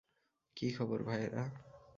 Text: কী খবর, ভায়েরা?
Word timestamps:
কী 0.57 0.67
খবর, 0.71 0.99
ভায়েরা? 1.03 1.43